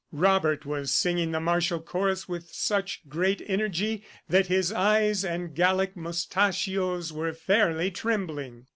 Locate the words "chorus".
1.79-2.27